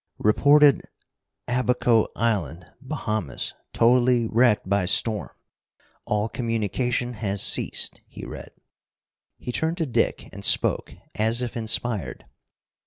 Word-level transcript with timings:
"Reported 0.17 0.81
Abaco 1.47 2.07
Island, 2.15 2.65
Bahamas, 2.81 3.53
totally 3.71 4.25
wrecked 4.25 4.67
by 4.67 4.87
storm. 4.87 5.29
All 6.05 6.27
communication 6.27 7.13
has 7.13 7.39
ceased," 7.43 8.01
he 8.07 8.25
read. 8.25 8.49
He 9.37 9.51
turned 9.51 9.77
to 9.77 9.85
Dick 9.85 10.27
and 10.33 10.43
spoke 10.43 10.95
as 11.13 11.43
if 11.43 11.55
inspired. 11.55 12.25